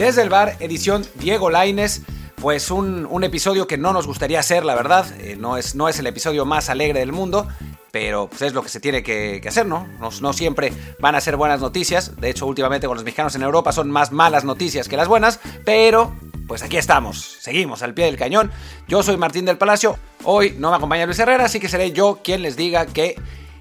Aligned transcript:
Desde 0.00 0.22
el 0.22 0.30
bar, 0.30 0.56
edición 0.60 1.04
Diego 1.16 1.50
Laines. 1.50 2.00
Pues 2.36 2.70
un, 2.70 3.22
episodio 3.22 3.66
que 3.66 3.76
no 3.76 3.92
nos 3.92 4.06
gustaría 4.06 4.40
hacer, 4.40 4.64
la 4.64 4.74
verdad. 4.74 5.04
Eh, 5.20 5.36
no, 5.38 5.58
es, 5.58 5.74
no 5.74 5.90
es 5.90 5.98
el 5.98 6.06
episodio 6.06 6.46
más 6.46 6.70
alegre 6.70 7.00
del 7.00 7.12
mundo, 7.12 7.46
pero 7.90 8.26
pues, 8.26 8.40
es 8.40 8.54
lo 8.54 8.62
que 8.62 8.70
se 8.70 8.80
tiene 8.80 9.02
que, 9.02 9.40
que 9.42 9.48
hacer, 9.50 9.66
¿no? 9.66 9.86
¿no? 10.00 10.08
¿no? 10.22 10.32
siempre 10.32 10.72
van 11.00 11.16
a 11.16 11.20
ser 11.20 11.36
buenas 11.36 11.60
noticias. 11.60 12.16
De 12.16 12.30
hecho, 12.30 12.46
últimamente 12.46 12.86
con 12.86 12.96
los 12.96 13.04
mexicanos 13.04 13.34
en 13.34 13.42
Europa 13.42 13.72
son 13.72 13.90
más 13.90 14.10
malas 14.10 14.42
noticias 14.42 14.88
que 14.88 14.96
las 14.96 15.06
buenas, 15.06 15.38
pero 15.66 16.14
pues 16.48 16.62
aquí 16.62 16.78
estamos, 16.78 17.36
seguimos 17.38 17.82
al 17.82 17.92
pie 17.92 18.06
del 18.06 18.16
cañón. 18.16 18.50
Yo 18.88 19.02
soy 19.02 19.18
Martín 19.18 19.44
del 19.44 19.58
Palacio, 19.58 19.98
hoy 20.24 20.54
no 20.58 20.70
me 20.70 20.76
acompaña 20.76 21.04
Luis 21.04 21.18
Herrera, 21.18 21.44
así 21.44 21.60
que 21.60 21.68
seré 21.68 21.92
yo 21.92 22.20
quien 22.24 22.40
les 22.40 22.56
diga 22.56 22.86
que 22.86 23.16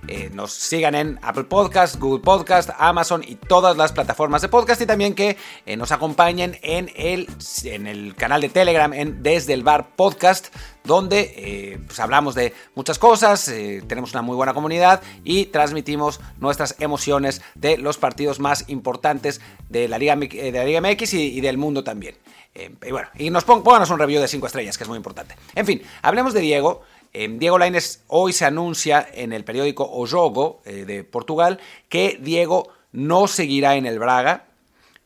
eh, 0.08 0.30
nos 0.34 0.54
sigan 0.54 0.96
en 0.96 1.20
Apple 1.22 1.44
Podcast, 1.44 1.98
Google 1.98 2.24
Podcast, 2.24 2.70
Amazon 2.78 3.24
y 3.26 3.36
todas 3.36 3.78
las 3.78 3.92
plataformas 3.92 4.42
de 4.42 4.50
podcast 4.50 4.82
y 4.82 4.86
también 4.86 5.14
que 5.14 5.38
eh, 5.66 5.78
nos 5.78 5.92
acompañen 5.92 6.58
en 6.62 6.90
el, 6.96 7.28
en 7.64 7.86
el 7.86 8.16
canal 8.16 8.42
de 8.42 8.50
Telegram 8.50 8.92
en 8.94 9.22
Desde 9.22 9.54
el 9.54 9.64
Bar 9.64 9.96
Podcast 9.96 10.56
donde 10.84 11.34
eh, 11.36 11.80
pues 11.86 12.00
hablamos 12.00 12.34
de 12.34 12.54
muchas 12.74 12.98
cosas, 12.98 13.46
tenemos 13.88 14.12
una 14.14 14.24
muy 14.24 14.36
buena 14.36 14.56
comunidad 14.56 15.02
y 15.24 15.46
transmitimos 15.46 16.20
nuestras 16.40 16.76
emociones 16.80 17.42
de 17.54 17.78
los 17.78 17.98
partidos 17.98 18.40
más 18.40 18.66
importantes 18.70 19.42
de 19.68 19.88
la 19.88 20.00
Liga, 20.00 20.16
de 20.16 20.52
la 20.52 20.64
Liga 20.64 20.82
MX 20.82 21.14
y, 21.14 21.42
del 21.42 21.58
mundo 21.58 21.84
también. 21.84 22.16
Y 22.56 22.92
bueno, 22.92 23.08
y 23.16 23.30
nos 23.30 23.44
pónganos 23.44 23.90
un 23.92 24.00
review 24.00 24.20
de 24.20 24.28
5 24.28 24.48
estrellas, 24.48 24.78
que 24.78 24.84
es 24.84 24.88
muy 24.88 24.98
importante. 24.98 25.36
En 25.54 25.66
fin, 25.66 25.82
hablemos 26.02 26.34
de 26.34 26.42
Diego. 26.42 26.82
Eh, 27.14 27.28
Diego 27.32 27.58
Lainez 27.58 28.04
hoy 28.08 28.34
se 28.34 28.46
anuncia 28.46 29.08
en 29.14 29.34
el 29.34 29.44
periódico 29.44 29.90
O 29.92 30.08
Jogo 30.08 30.62
eh, 30.66 30.86
de 30.86 31.04
Portugal 31.04 31.60
que 31.88 32.20
Diego 32.22 32.70
no 32.92 33.28
seguirá 33.28 33.76
en 33.76 33.86
el 33.86 34.00
Braga, 34.00 34.46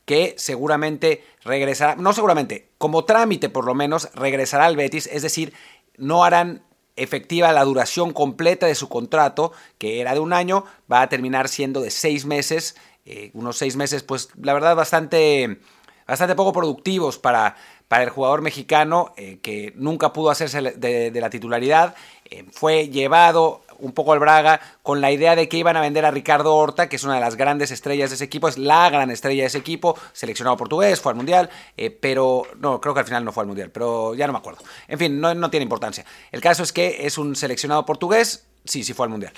que 0.06 0.36
seguramente 0.38 1.24
regresará, 1.44 1.96
no 1.96 2.14
seguramente, 2.14 2.70
como 2.78 3.06
trámite 3.06 3.50
por 3.50 3.66
lo 3.66 3.74
menos, 3.74 4.10
regresará 4.14 4.66
al 4.66 4.76
Betis, 4.76 5.08
es 5.12 5.22
decir, 5.22 5.54
no 5.98 6.24
harán 6.24 6.64
efectiva 6.96 7.52
la 7.52 7.64
duración 7.64 8.14
completa 8.14 8.68
de 8.68 8.76
su 8.76 8.90
contrato, 8.90 9.52
que 9.78 10.00
era 10.00 10.14
de 10.14 10.20
un 10.20 10.34
año, 10.34 10.66
va 10.92 11.02
a 11.02 11.10
terminar 11.10 11.50
siendo 11.50 11.82
de 11.82 11.90
seis 11.90 12.26
meses, 12.26 12.76
eh, 13.06 13.32
unos 13.34 13.58
seis 13.58 13.76
meses, 13.76 14.04
pues 14.04 14.30
la 14.40 14.54
verdad 14.54 14.76
bastante, 14.76 15.60
bastante 16.08 16.36
poco 16.36 16.54
productivos 16.54 17.18
para, 17.18 17.56
para 17.94 18.06
el 18.06 18.10
jugador 18.10 18.42
mexicano 18.42 19.14
eh, 19.18 19.38
que 19.44 19.72
nunca 19.76 20.14
pudo 20.14 20.32
hacerse 20.32 20.60
de, 20.64 21.22
la 21.22 21.30
titularidad. 21.30 21.94
Eh, 22.26 22.44
fue 22.52 22.90
llevado 22.90 23.62
un 23.78 23.92
poco 23.92 24.14
al 24.14 24.20
Braga 24.20 24.60
con 24.82 25.00
la 25.00 25.12
idea 25.12 25.36
de 25.36 25.48
que 25.48 25.58
iban 25.58 25.78
a 25.78 25.82
vender 25.82 26.04
a 26.04 26.10
Ricardo 26.10 26.56
Horta, 26.56 26.90
que 26.90 26.96
es 26.96 27.04
una 27.04 27.14
de 27.14 27.22
las 27.22 27.36
grandes 27.36 27.70
estrellas 27.70 28.10
de 28.10 28.16
ese 28.16 28.24
equipo, 28.24 28.48
es 28.48 28.58
la 28.58 28.90
gran 28.90 29.12
estrella 29.12 29.44
de 29.44 29.48
ese 29.48 29.60
equipo, 29.60 29.96
seleccionado 30.12 30.58
portugués, 30.58 31.02
fue 31.02 31.12
al 31.12 31.18
Mundial, 31.18 31.52
eh, 31.78 31.92
pero 31.92 32.48
no, 32.58 32.82
creo 32.82 32.96
que 32.96 33.02
al 33.02 33.06
final 33.06 33.24
no 33.24 33.32
fue 33.32 33.44
al 33.44 33.48
Mundial, 33.48 33.70
pero 33.70 34.16
ya 34.16 34.26
no 34.26 34.34
me 34.34 34.40
acuerdo. 34.40 34.64
En 34.88 34.98
fin, 34.98 35.22
no, 35.22 35.36
no 35.36 35.52
tiene 35.52 35.64
importancia. 35.64 36.04
El 36.32 36.42
caso 36.42 36.64
es 36.64 36.74
que 36.74 37.06
es 37.06 37.20
un 37.20 37.36
seleccionado 37.36 37.86
portugués, 37.86 38.48
sí, 38.66 38.84
sí 38.84 38.96
fue 38.96 39.06
al 39.06 39.12
Mundial, 39.12 39.34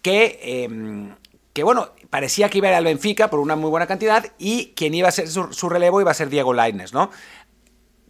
que... 0.00 0.40
Eh, 0.42 1.14
que 1.54 1.62
bueno, 1.62 1.90
parecía 2.10 2.50
que 2.50 2.58
iba 2.58 2.66
a 2.66 2.72
ir 2.72 2.76
al 2.76 2.84
Benfica 2.84 3.30
por 3.30 3.38
una 3.38 3.54
muy 3.54 3.70
buena 3.70 3.86
cantidad 3.86 4.26
y 4.38 4.72
quien 4.74 4.92
iba 4.92 5.08
a 5.08 5.12
ser 5.12 5.28
su, 5.28 5.68
relevo 5.68 6.00
iba 6.00 6.10
a 6.10 6.14
ser 6.14 6.28
Diego 6.28 6.52
Lainez, 6.52 6.92
¿no? 6.92 7.10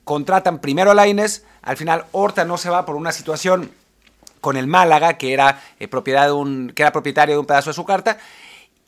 Contratan 0.04 0.60
primero 0.60 0.90
a 0.90 0.94
Laines, 0.94 1.44
al 1.62 1.76
final 1.76 2.04
Horta 2.12 2.44
no 2.44 2.58
se 2.58 2.70
va 2.70 2.86
por 2.86 2.96
una 2.96 3.12
situación 3.12 3.70
con 4.40 4.56
el 4.56 4.66
Málaga, 4.66 5.16
que 5.16 5.32
era, 5.32 5.62
eh, 5.80 5.88
propiedad 5.88 6.26
de 6.26 6.32
un, 6.32 6.72
que 6.74 6.82
era 6.82 6.92
propietario 6.92 7.34
de 7.34 7.38
un 7.38 7.46
pedazo 7.46 7.70
de 7.70 7.74
su 7.74 7.84
carta, 7.84 8.18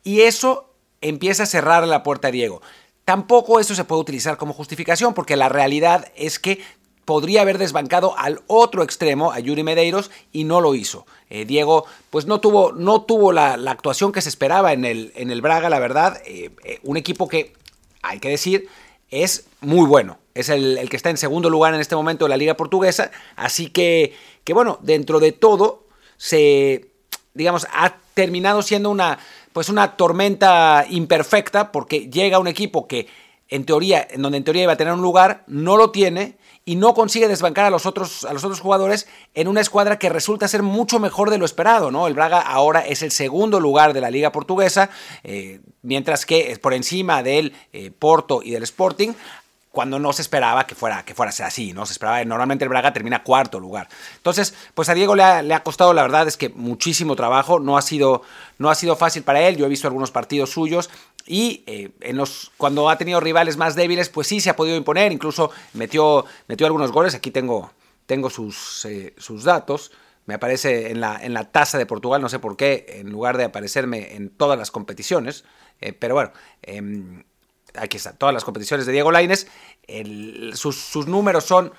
y 0.04 0.20
eso 0.20 0.70
empieza 1.00 1.44
a 1.44 1.46
cerrar 1.46 1.86
la 1.86 2.02
puerta 2.02 2.28
a 2.28 2.30
Diego. 2.30 2.60
Tampoco 3.04 3.60
eso 3.60 3.74
se 3.74 3.84
puede 3.84 4.02
utilizar 4.02 4.36
como 4.36 4.52
justificación, 4.52 5.14
porque 5.14 5.36
la 5.36 5.48
realidad 5.48 6.12
es 6.14 6.38
que 6.38 6.60
podría 7.06 7.42
haber 7.42 7.56
desbancado 7.56 8.18
al 8.18 8.42
otro 8.48 8.82
extremo, 8.82 9.32
a 9.32 9.38
Yuri 9.38 9.62
Medeiros, 9.62 10.10
y 10.32 10.44
no 10.44 10.60
lo 10.60 10.74
hizo. 10.74 11.06
Eh, 11.30 11.44
Diego, 11.46 11.86
pues 12.10 12.26
no 12.26 12.41
tuvo, 12.41 12.72
no 12.72 13.02
tuvo 13.02 13.32
la, 13.32 13.54
actuación 13.54 14.12
que 14.12 14.20
se 14.20 14.28
esperaba 14.28 14.72
en 14.72 14.84
el, 14.84 15.12
en 15.14 15.30
el 15.30 15.41
Braga, 15.41 15.70
la 15.70 15.78
verdad. 15.78 16.20
Eh, 16.26 16.50
un 16.82 16.96
equipo 16.96 17.28
que, 17.28 17.54
hay 18.02 18.18
que 18.18 18.28
decir, 18.28 18.68
es 19.10 19.46
muy 19.60 19.86
bueno. 19.86 20.18
Es 20.36 20.48
el, 20.48 20.78
el, 20.78 20.88
que 20.88 20.97
está 20.97 21.10
en 21.10 21.16
segundo 21.16 21.50
lugar 21.50 21.74
en 21.74 21.80
este 21.80 21.97
momento 21.97 22.24
de 22.24 22.28
la 22.28 22.36
Liga 22.36 22.56
Portuguesa. 22.56 23.10
Así 23.36 23.70
que, 23.70 24.14
que, 24.44 24.52
bueno, 24.52 24.78
dentro 24.82 25.20
de 25.20 25.32
todo, 25.32 25.86
se, 26.16 26.91
digamos, 27.34 27.66
ha 27.72 27.97
terminado 28.14 28.62
siendo 28.62 28.91
una, 28.91 29.19
pues 29.52 29.69
una 29.69 29.97
tormenta 29.97 30.86
imperfecta 30.88 31.72
porque 31.72 32.08
llega 32.08 32.38
un 32.38 32.48
equipo 32.48 32.86
que, 32.86 33.08
en 33.48 33.64
teoría, 33.64 34.06
en 34.10 34.22
donde 34.22 34.38
en 34.38 34.44
teoría 34.44 34.64
iba 34.64 34.72
a 34.72 34.76
tener 34.76 34.94
un 34.94 35.02
lugar, 35.02 35.44
no 35.47 35.76
lo 35.76 35.91
tiene 35.91 36.36
y 36.68 36.74
no 36.74 36.94
consigue 36.94 37.28
desbancar 37.28 37.64
a 37.64 37.70
los 37.70 37.86
otros, 37.86 38.24
a 38.24 38.32
los 38.32 38.42
otros 38.42 38.60
jugadores 38.60 39.06
en 39.34 39.47
una 39.47 39.60
escuadra 39.60 40.00
que 40.00 40.08
resulta 40.08 40.48
ser 40.48 40.64
mucho 40.64 40.98
mejor 40.98 41.30
de 41.30 41.38
lo 41.38 41.44
esperado. 41.44 41.92
¿no? 41.92 42.08
El 42.08 42.14
Braga 42.14 42.41
ahora 42.41 42.80
es 42.80 43.03
el 43.03 43.12
segundo 43.12 43.60
lugar 43.60 43.92
de 43.92 44.00
la 44.00 44.10
liga 44.10 44.32
portuguesa, 44.32 44.91
eh, 45.22 45.60
mientras 45.82 46.26
que 46.26 46.58
por 46.60 46.74
encima 46.74 47.22
del 47.22 47.54
eh, 47.72 47.92
Porto 47.97 48.42
y 48.42 48.50
del 48.50 48.64
Sporting 48.64 49.12
cuando 49.76 49.98
no 49.98 50.10
se 50.14 50.22
esperaba 50.22 50.66
que 50.66 50.75
fuera, 50.75 51.04
que 51.04 51.12
fuera 51.14 51.31
así, 51.44 51.75
¿no? 51.75 51.84
Se 51.84 51.92
esperaba, 51.92 52.25
normalmente 52.25 52.64
el 52.64 52.70
Braga 52.70 52.94
termina 52.94 53.22
cuarto 53.22 53.60
lugar. 53.60 53.91
Entonces, 54.16 54.54
pues 54.72 54.88
a 54.88 54.94
Diego 54.94 55.14
le 55.14 55.22
ha, 55.22 55.42
le 55.42 55.53
ha, 55.53 55.62
costado, 55.62 55.92
la 55.92 56.00
verdad 56.00 56.26
es 56.26 56.38
que 56.38 56.48
muchísimo 56.48 57.14
trabajo, 57.14 57.60
no 57.60 57.76
ha, 57.76 57.82
sido, 57.82 58.22
no 58.56 58.70
ha 58.70 58.75
sido 58.75 58.97
fácil 58.97 59.22
para 59.22 59.42
él, 59.42 59.59
yo 59.59 59.66
he 59.66 59.69
visto 59.69 59.86
algunos 59.86 60.10
partidos 60.10 60.48
suyos 60.48 60.88
y 61.26 61.62
eh, 61.66 61.91
en 62.00 62.16
los, 62.16 62.53
cuando 62.56 62.88
ha 62.88 62.97
tenido 62.97 63.20
rivales 63.20 63.59
más 63.59 63.75
débiles, 63.75 64.09
pues 64.09 64.28
sí 64.28 64.41
se 64.41 64.48
ha 64.48 64.56
podido 64.56 64.78
imponer, 64.78 65.12
incluso 65.12 65.50
metió, 65.75 66.25
metió 66.48 66.66
algunos 66.66 66.91
goles, 66.91 67.15
aquí 67.15 67.31
tengo, 67.31 67.70
tengo 68.06 68.31
sus, 68.31 68.86
eh, 68.86 69.12
sus 69.19 69.44
datos, 69.44 69.92
me 70.25 70.32
aparece 70.32 70.91
en 70.91 71.03
la, 71.03 71.22
en 71.22 71.34
la 71.34 71.53
tasa 71.53 71.76
de 71.76 71.84
Portugal, 71.84 72.22
no 72.22 72.31
sé 72.31 72.38
por 72.38 72.56
qué, 72.56 72.86
en 72.88 73.10
lugar 73.10 73.36
de 73.36 73.44
aparecerme 73.44 74.15
en 74.15 74.31
todas 74.31 74.59
las 74.59 74.70
competiciones, 74.70 75.44
eh, 75.82 75.92
pero 75.92 76.15
bueno, 76.15 76.32
eh, 76.62 77.25
aquí 77.78 77.97
está, 77.97 78.12
todas 78.12 78.34
las 78.34 78.44
competiciones 78.44 78.87
de 78.87 78.92
Diego 78.92 79.10
Laines, 79.12 79.47
sus, 80.54 81.06
números 81.06 81.44
son, 81.44 81.72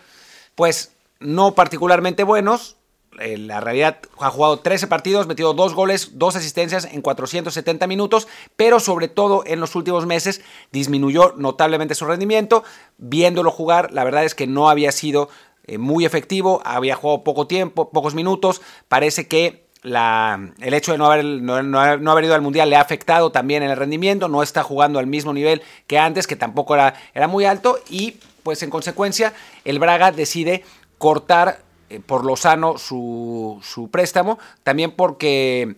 pues, 0.56 0.94
no 1.20 1.56
particularmente 1.56 2.24
buenos. 2.24 2.76
En 3.20 3.48
la 3.48 3.60
realidad 3.62 4.00
ha 4.20 4.30
jugado 4.30 4.60
13 4.60 4.86
partidos, 4.88 5.26
metido 5.26 5.54
2 5.54 5.74
goles, 5.74 6.12
2 6.20 6.36
asistencias 6.36 6.86
en 6.86 7.02
470 7.02 7.88
minutos, 7.88 8.28
pero 8.56 8.80
sobre 8.80 9.08
todo 9.08 9.44
en 9.48 9.60
los 9.60 9.76
últimos 9.76 10.06
meses 10.06 10.42
disminuyó 10.72 11.34
notablemente 11.36 11.96
su 11.96 12.06
rendimiento. 12.06 12.64
Viéndolo 12.98 13.50
jugar, 13.50 13.92
la 13.92 14.04
verdad 14.04 14.24
es 14.24 14.36
que 14.36 14.46
no 14.46 14.70
había 14.70 14.92
sido 14.92 15.30
eh, 15.66 15.78
muy 15.78 16.06
efectivo, 16.06 16.62
había 16.64 16.96
jugado 16.96 17.24
poco 17.24 17.48
tiempo, 17.48 17.90
pocos 17.90 18.14
minutos. 18.14 18.62
Parece 18.88 19.28
que 19.28 19.67
la, 19.88 20.52
el 20.60 20.74
hecho 20.74 20.92
de 20.92 20.98
no 20.98 21.06
haber, 21.06 21.26
no, 21.26 21.80
haber, 21.80 22.24
ido 22.26 22.36
al 22.36 22.42
Mundial 22.42 22.70
le 22.70 22.76
ha 22.76 22.82
afectado 22.82 23.32
también 23.32 23.64
en 23.64 23.72
el 23.72 23.78
rendimiento, 23.78 24.28
no 24.28 24.44
está 24.44 24.64
jugando 24.64 25.00
al 25.00 25.08
mismo 25.08 25.34
nivel 25.34 25.62
que 25.88 25.98
antes, 25.98 26.28
que 26.28 26.36
tampoco 26.36 26.76
era, 26.76 27.28
muy 27.28 27.46
alto, 27.46 27.80
y 27.90 28.18
pues 28.44 28.62
en 28.64 28.70
consecuencia 28.70 29.34
el 29.66 29.80
Braga 29.80 30.12
decide 30.12 30.64
cortar 30.98 31.60
eh, 31.90 32.00
por 32.06 32.26
lo 32.26 32.36
sano 32.36 32.78
su, 32.78 33.60
su, 33.64 33.90
préstamo, 33.90 34.40
también 34.64 34.92
porque, 34.92 35.76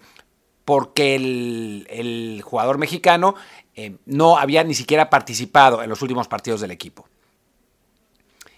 porque 0.65 1.15
el, 1.15 1.87
el 1.89 2.41
jugador 2.43 2.77
mexicano 2.77 3.35
eh, 3.75 3.95
no 4.05 4.37
había 4.37 4.63
ni 4.63 4.73
siquiera 4.73 5.09
participado 5.09 5.83
en 5.83 5.89
los 5.89 6.01
últimos 6.01 6.27
partidos 6.27 6.61
del 6.61 6.71
equipo. 6.71 7.07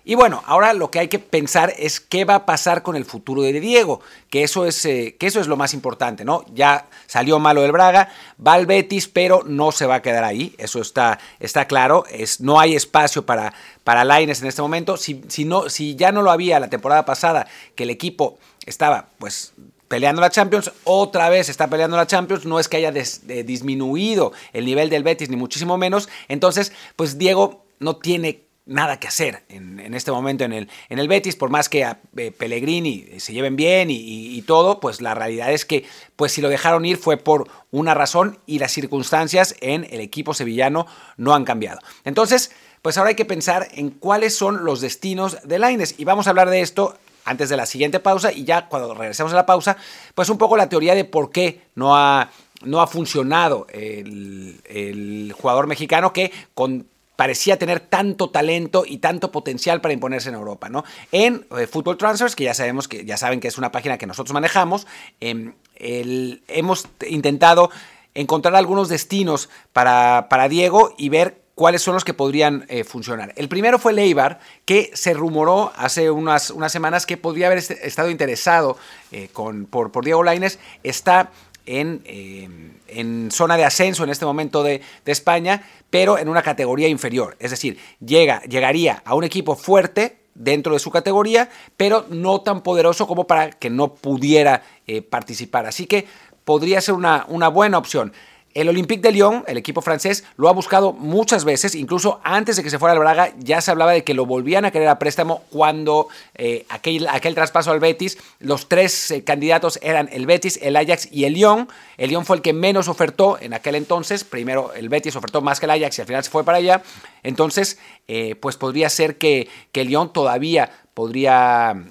Y 0.04 0.16
bueno, 0.16 0.42
ahora 0.46 0.74
lo 0.74 0.90
que 0.90 1.00
hay 1.00 1.08
que 1.08 1.20
pensar 1.20 1.74
es 1.78 2.00
qué 2.00 2.26
va 2.26 2.36
a 2.36 2.46
pasar 2.46 2.82
con 2.82 2.96
el 2.96 3.06
futuro 3.06 3.44
de 3.44 3.60
Diego, 3.60 4.02
que 4.30 4.44
eso 4.44 4.66
es, 4.66 4.84
eh, 4.86 5.16
que 5.20 5.28
eso 5.28 5.40
es 5.40 5.48
lo 5.48 5.58
más 5.58 5.74
importante, 5.74 6.26
¿no? 6.26 6.44
Ya 6.54 6.88
salió 7.06 7.38
malo 7.38 7.62
del 7.62 7.72
Braga, 7.72 8.10
va 8.46 8.54
al 8.54 8.66
Betis, 8.66 9.08
pero 9.08 9.44
no 9.46 9.72
se 9.72 9.86
va 9.86 9.96
a 9.96 10.02
quedar 10.02 10.24
ahí, 10.24 10.56
eso 10.58 10.82
está, 10.82 11.20
está 11.40 11.66
claro, 11.66 12.06
es, 12.10 12.42
no 12.42 12.60
hay 12.60 12.76
espacio 12.76 13.26
para, 13.26 13.54
para 13.84 14.04
Laines 14.04 14.42
en 14.42 14.48
este 14.48 14.62
momento. 14.62 14.98
Si, 14.98 15.22
si, 15.28 15.46
no, 15.46 15.70
si 15.70 15.96
ya 15.96 16.12
no 16.12 16.24
lo 16.24 16.32
había 16.32 16.60
la 16.60 16.70
temporada 16.70 17.06
pasada, 17.06 17.48
que 17.76 17.84
el 17.84 17.92
equipo 17.92 18.40
estaba 18.66 19.08
pues 19.20 19.54
peleando 19.88 20.22
la 20.22 20.30
Champions, 20.30 20.72
otra 20.86 21.30
vez 21.30 21.50
está 21.50 21.68
peleando 21.68 21.98
la 21.98 22.08
Champions, 22.08 22.46
no 22.46 22.60
es 22.60 22.70
que 22.70 22.78
haya 22.78 22.94
de, 22.94 23.44
disminuido 23.44 24.32
el 24.54 24.66
nivel 24.66 24.90
del 24.90 25.04
Betis, 25.04 25.30
ni 25.30 25.36
muchísimo 25.36 25.78
menos, 25.78 26.08
entonces 26.30 26.72
pues 26.96 27.18
Diego 27.18 27.66
no 27.80 27.98
tiene 27.98 28.46
nada 28.66 29.00
que 29.00 29.08
hacer 29.08 29.44
en, 29.50 29.80
en, 29.80 29.94
este 29.94 30.12
momento 30.12 30.44
en 30.44 30.54
el, 30.54 30.70
en 30.90 31.00
el 31.00 31.08
Betis, 31.08 31.36
por 31.36 31.50
más 31.50 31.68
que 31.68 31.84
a 31.84 32.00
eh, 32.16 32.32
Pellegrini 32.32 33.20
se 33.20 33.34
lleven 33.34 33.56
bien 33.56 33.90
y, 33.90 34.42
todo, 34.44 34.80
pues 34.80 35.02
la 35.02 35.14
realidad 35.14 35.52
es 35.52 35.66
que 35.66 35.86
pues 36.16 36.32
si 36.32 36.42
lo 36.42 36.50
dejaron 36.50 36.86
ir 36.86 36.98
fue 36.98 37.18
por 37.18 37.48
una 37.70 37.94
razón 37.94 38.40
y 38.46 38.60
las 38.60 38.72
circunstancias 38.72 39.56
en 39.62 39.86
el 39.90 40.02
equipo 40.02 40.34
sevillano 40.34 40.88
no 41.18 41.34
han 41.34 41.46
cambiado. 41.46 41.80
Entonces, 42.04 42.52
pues 42.82 42.98
ahora 42.98 43.10
hay 43.10 43.16
que 43.16 43.26
pensar 43.26 43.68
en 43.74 43.92
cuáles 43.92 44.36
son 44.36 44.66
los 44.66 44.82
destinos 44.82 45.38
de 45.44 45.60
Laines 45.60 45.96
y 46.00 46.06
vamos 46.06 46.28
a 46.28 46.32
hablar 46.32 46.50
de 46.50 46.62
esto 46.62 46.98
antes 47.24 47.50
de 47.50 47.58
la 47.58 47.68
siguiente 47.68 48.00
pausa 48.00 48.32
y 48.32 48.46
ya 48.46 48.68
cuando 48.68 48.94
regresemos 48.94 49.32
a 49.34 49.36
la 49.36 49.46
pausa, 49.46 49.78
pues 50.16 50.30
un 50.30 50.40
poco 50.40 50.58
la 50.58 50.70
teoría 50.70 50.96
de 50.96 51.06
por 51.06 51.32
qué 51.32 51.62
no 51.76 51.96
ha, 51.96 52.32
no 52.64 52.82
ha 52.82 52.88
funcionado 52.88 53.68
el, 53.70 54.60
el 54.66 55.34
jugador 55.38 55.68
mexicano 55.68 56.14
que 56.14 56.32
con 56.56 56.88
parecía 57.22 57.60
tener 57.60 57.82
tanto 57.82 58.32
talento 58.32 58.84
y 58.84 58.98
tanto 58.98 59.32
potencial 59.32 59.80
para 59.80 59.94
imponerse 59.94 60.30
en 60.30 60.34
Europa, 60.34 60.70
¿no? 60.70 60.84
En 61.12 61.46
eh, 61.56 61.68
Football 61.68 61.96
Transfers, 61.96 62.36
que 62.36 62.46
ya 62.46 62.56
sabemos 62.56 62.88
que 62.88 63.06
ya 63.06 63.16
saben 63.16 63.40
que 63.40 63.48
es 63.48 63.60
una 63.60 63.72
página 63.72 64.00
que 64.00 64.08
nosotros 64.08 64.34
manejamos, 64.34 64.88
em, 65.20 65.54
hemos 65.76 66.88
intentado 67.08 67.70
encontrar 68.16 68.56
algunos 68.56 68.90
destinos 68.90 69.50
para, 69.72 70.48
Diego 70.50 70.96
y 70.98 71.10
ver 71.10 71.44
cuáles 71.54 71.84
son 71.84 71.94
los 71.94 72.04
que 72.04 72.16
podrían 72.16 72.66
eh, 72.70 72.84
funcionar. 72.84 73.34
El 73.36 73.50
primero 73.50 73.78
fue 73.78 73.94
Leibar, 73.94 74.40
que 74.66 74.90
se 74.96 75.14
rumoró 75.14 75.72
hace 75.76 76.10
unas, 76.10 76.50
unas 76.50 76.72
semanas 76.72 77.06
que 77.06 77.18
podría 77.18 77.46
haber 77.46 77.60
estado 77.60 78.10
interesado 78.10 78.80
eh, 79.12 79.30
con, 79.32 79.68
por, 79.68 79.92
por, 79.92 80.04
Diego 80.04 80.24
Laines. 80.24 80.58
Está 80.82 81.30
en, 81.66 82.02
eh, 82.06 82.48
en, 82.88 83.32
zona 83.32 83.58
de 83.58 83.66
ascenso 83.66 84.04
en 84.04 84.10
este 84.10 84.26
momento 84.26 84.64
de, 84.64 84.82
España, 85.06 85.64
pero 85.90 86.18
en 86.18 86.30
una 86.30 86.42
categoría 86.42 86.88
inferior. 86.88 87.36
Es 87.40 87.52
decir, 87.52 87.78
llega, 88.00 88.42
llegaría 88.44 89.02
a 89.06 89.16
un 89.16 89.24
equipo 89.24 89.56
fuerte 89.56 90.18
dentro 90.34 90.74
de 90.74 90.80
su 90.80 90.92
categoría, 90.92 91.50
pero 91.78 92.06
no 92.10 92.42
tan 92.42 92.62
poderoso 92.62 93.08
como 93.08 93.28
para 93.28 93.52
que 93.52 93.70
no 93.70 93.96
pudiera 93.96 94.64
participar. 95.10 95.66
Así 95.66 95.86
que 95.86 96.08
podría 96.46 96.82
ser 96.82 96.96
una, 96.96 97.26
una 97.28 97.50
buena 97.50 97.78
opción. 97.78 98.14
El 98.54 98.68
Olympique 98.68 99.02
de 99.02 99.12
Lyon, 99.12 99.44
el 99.48 99.58
equipo 99.58 99.82
francés, 99.82 100.26
lo 100.36 100.50
ha 100.50 100.52
buscado 100.52 100.92
muchas 100.94 101.46
veces, 101.46 101.74
incluso 101.74 102.20
antes 102.24 102.58
de 102.58 102.64
que 102.64 102.70
se 102.70 102.80
fuera 102.80 102.94
al 102.94 103.00
Braga 103.00 103.34
ya 103.40 103.62
se 103.62 103.72
hablaba 103.72 103.92
de 103.92 104.04
que 104.04 104.14
lo 104.14 104.26
volvían 104.26 104.66
a 104.66 104.72
querer 104.72 104.90
a 104.90 105.00
préstamo 105.00 105.44
cuando 105.50 106.08
eh, 106.36 106.66
aquel, 106.70 107.08
aquel, 107.08 107.34
traspaso 107.34 107.72
al 107.72 107.80
Betis, 107.80 108.18
los 108.40 108.68
tres 108.68 109.12
eh, 109.12 109.24
candidatos 109.24 109.80
eran 109.82 110.10
el 110.12 110.26
Betis, 110.26 110.60
el 110.62 110.76
Ajax 110.76 111.08
y 111.12 111.26
el 111.26 111.34
Lyon. 111.34 111.70
El 111.98 112.10
Lyon 112.10 112.26
fue 112.26 112.36
el 112.36 112.42
que 112.42 112.54
menos 112.54 112.88
ofertó 112.88 113.38
en 113.40 113.54
aquel 113.54 113.76
entonces, 113.76 114.24
primero 114.24 114.74
el 114.74 114.90
Betis 114.90 115.16
ofertó 115.16 115.42
más 115.42 115.60
que 115.60 115.66
el 115.66 115.72
Ajax 115.72 115.98
y 115.98 116.02
al 116.02 116.08
final 116.08 116.24
se 116.24 116.30
fue 116.30 116.44
para 116.44 116.58
allá. 116.58 116.84
Entonces, 117.24 117.78
eh, 118.08 118.36
pues 118.36 118.58
podría 118.58 118.90
ser 118.90 119.18
que, 119.18 119.48
que 119.72 119.82
el 119.82 119.88
Lyon 119.88 120.12
todavía 120.12 120.72
podría 120.94 121.86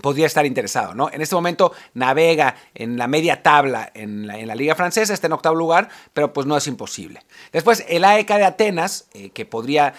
podría 0.00 0.26
estar 0.26 0.46
interesado, 0.46 0.94
¿no? 0.94 1.10
En 1.12 1.20
este 1.20 1.34
momento 1.34 1.72
navega 1.92 2.56
en 2.74 2.96
la 2.96 3.08
media 3.08 3.42
tabla 3.42 3.90
en 3.94 4.26
la, 4.26 4.54
liga 4.54 4.74
francesa, 4.74 5.12
está 5.12 5.26
en 5.26 5.34
octavo 5.34 5.54
lugar, 5.54 5.90
pero 6.14 6.32
pues 6.32 6.46
no 6.46 6.56
es 6.56 6.66
imposible. 6.66 7.20
Después 7.52 7.84
el 7.88 8.04
AEK 8.04 8.28
de 8.28 8.44
Atenas, 8.44 9.08
eh, 9.12 9.30
que 9.30 9.44
podría, 9.44 9.92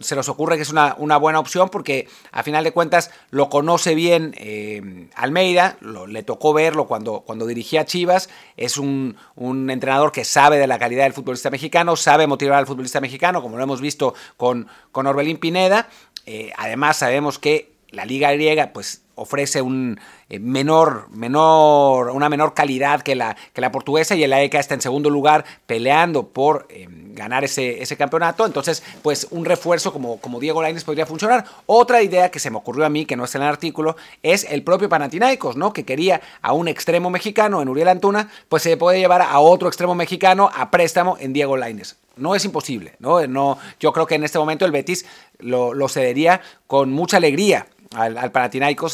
se 0.00 0.14
nos 0.14 0.28
ocurre 0.28 0.56
que 0.56 0.62
es 0.62 0.70
una, 0.70 0.94
buena 1.16 1.38
opción 1.38 1.70
porque 1.70 2.06
a 2.32 2.42
final 2.42 2.64
de 2.64 2.72
cuentas 2.72 3.10
lo 3.30 3.48
conoce 3.48 3.94
bien 3.94 4.34
eh, 4.36 5.08
Almeida, 5.14 5.78
le 5.80 6.22
tocó 6.22 6.52
verlo 6.52 6.86
cuando, 6.86 7.20
cuando 7.20 7.46
dirigía 7.46 7.86
Chivas, 7.86 8.28
es 8.58 8.76
un, 8.76 9.16
un, 9.36 9.70
entrenador 9.70 10.12
que 10.12 10.24
sabe 10.24 10.58
de 10.58 10.66
la 10.66 10.78
calidad 10.78 11.04
del 11.04 11.14
futbolista 11.14 11.48
mexicano, 11.48 11.96
sabe 11.96 12.26
motivar 12.26 12.58
al 12.58 12.66
futbolista 12.66 13.00
mexicano, 13.00 13.40
como 13.40 13.56
lo 13.56 13.62
hemos 13.62 13.80
visto 13.80 14.14
con, 14.36 14.68
con 14.92 15.06
Orbelín 15.06 15.38
Pineda, 15.38 15.88
eh, 16.26 16.52
además 16.56 16.98
sabemos 16.98 17.38
que 17.38 17.69
la 17.90 18.04
liga 18.04 18.32
griega 18.32 18.72
pues 18.72 19.02
ofrece 19.14 19.60
un 19.60 20.00
eh, 20.30 20.38
menor, 20.38 21.08
menor, 21.10 22.10
una 22.10 22.28
menor 22.28 22.54
calidad 22.54 23.02
que 23.02 23.14
la, 23.14 23.36
que 23.52 23.60
la 23.60 23.70
portuguesa 23.70 24.14
y 24.14 24.24
el 24.24 24.32
AEK 24.32 24.54
está 24.54 24.74
en 24.74 24.80
segundo 24.80 25.10
lugar 25.10 25.44
peleando 25.66 26.28
por 26.28 26.66
eh, 26.70 26.88
ganar 27.20 27.44
ese, 27.44 27.82
ese, 27.82 27.96
campeonato. 27.96 28.46
Entonces, 28.46 28.82
pues 29.02 29.26
un 29.30 29.44
refuerzo 29.44 29.92
como, 29.92 30.18
como 30.20 30.40
Diego 30.40 30.62
Lainez 30.62 30.84
podría 30.84 31.04
funcionar. 31.04 31.44
Otra 31.66 32.02
idea 32.02 32.30
que 32.30 32.38
se 32.38 32.50
me 32.50 32.56
ocurrió 32.56 32.86
a 32.86 32.88
mí, 32.88 33.04
que 33.04 33.14
no 33.14 33.24
está 33.24 33.36
en 33.36 33.44
el 33.44 33.50
artículo, 33.50 33.96
es 34.22 34.44
el 34.44 34.62
propio 34.62 34.88
Panathinaikos, 34.88 35.56
¿no? 35.56 35.74
Que 35.74 35.84
quería 35.84 36.22
a 36.40 36.54
un 36.54 36.66
extremo 36.66 37.10
mexicano 37.10 37.60
en 37.60 37.68
Uriel 37.68 37.88
Antuna, 37.88 38.30
pues 38.48 38.62
se 38.62 38.78
puede 38.78 38.98
llevar 38.98 39.20
a 39.20 39.38
otro 39.40 39.68
extremo 39.68 39.94
mexicano 39.94 40.50
a 40.54 40.70
préstamo 40.70 41.18
en 41.20 41.34
Diego 41.34 41.58
Lainez. 41.58 41.96
No 42.16 42.34
es 42.34 42.44
imposible, 42.44 42.94
¿no? 42.98 43.26
no 43.26 43.58
yo 43.78 43.92
creo 43.92 44.06
que 44.06 44.14
en 44.14 44.24
este 44.24 44.38
momento 44.38 44.64
el 44.64 44.72
Betis 44.72 45.04
lo, 45.38 45.74
lo 45.74 45.88
cedería 45.88 46.40
con 46.66 46.90
mucha 46.90 47.18
alegría 47.18 47.66
al, 47.94 48.16
al 48.16 48.32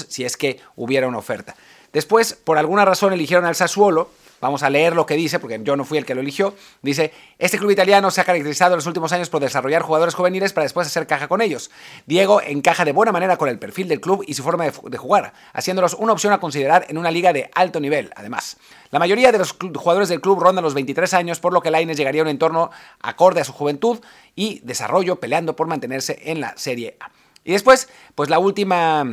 si 0.08 0.24
es 0.24 0.36
que 0.36 0.60
hubiera 0.74 1.06
una 1.06 1.18
oferta. 1.18 1.54
Después, 1.92 2.34
por 2.34 2.58
alguna 2.58 2.84
razón, 2.84 3.12
eligieron 3.12 3.46
al 3.46 3.54
Sassuolo. 3.54 4.10
Vamos 4.40 4.62
a 4.62 4.70
leer 4.70 4.94
lo 4.94 5.06
que 5.06 5.14
dice, 5.14 5.38
porque 5.38 5.58
yo 5.62 5.76
no 5.76 5.84
fui 5.84 5.98
el 5.98 6.04
que 6.04 6.14
lo 6.14 6.20
eligió. 6.20 6.54
Dice, 6.82 7.12
este 7.38 7.58
club 7.58 7.70
italiano 7.70 8.10
se 8.10 8.20
ha 8.20 8.24
caracterizado 8.24 8.74
en 8.74 8.76
los 8.76 8.86
últimos 8.86 9.12
años 9.12 9.30
por 9.30 9.40
desarrollar 9.40 9.82
jugadores 9.82 10.14
juveniles 10.14 10.52
para 10.52 10.64
después 10.64 10.86
hacer 10.86 11.06
caja 11.06 11.28
con 11.28 11.40
ellos. 11.40 11.70
Diego 12.06 12.42
encaja 12.42 12.84
de 12.84 12.92
buena 12.92 13.12
manera 13.12 13.36
con 13.36 13.48
el 13.48 13.58
perfil 13.58 13.88
del 13.88 14.00
club 14.00 14.24
y 14.26 14.34
su 14.34 14.42
forma 14.42 14.64
de, 14.64 14.98
jugar, 14.98 15.32
haciéndolos 15.52 15.94
una 15.94 16.12
opción 16.12 16.32
a 16.32 16.40
considerar 16.40 16.86
en 16.88 16.98
una 16.98 17.10
liga 17.10 17.32
de 17.32 17.50
alto 17.54 17.80
nivel, 17.80 18.10
además. 18.14 18.58
La 18.90 18.98
mayoría 18.98 19.32
de 19.32 19.38
los 19.38 19.52
jugadores 19.52 20.08
del 20.08 20.20
club 20.20 20.40
rondan 20.40 20.64
los 20.64 20.74
23 20.74 21.14
años, 21.14 21.40
por 21.40 21.52
lo 21.52 21.60
que 21.60 21.70
Laines 21.70 21.96
llegaría 21.96 22.20
a 22.20 22.24
un 22.24 22.28
entorno 22.28 22.70
acorde 23.00 23.40
a 23.40 23.44
su 23.44 23.52
juventud 23.52 24.00
y 24.34 24.60
desarrollo, 24.60 25.16
peleando 25.16 25.56
por 25.56 25.66
mantenerse 25.66 26.20
en 26.24 26.40
la 26.40 26.56
Serie 26.56 26.96
A. 27.00 27.10
Y 27.44 27.52
después, 27.52 27.88
pues 28.14 28.28
la 28.28 28.38
última... 28.38 29.04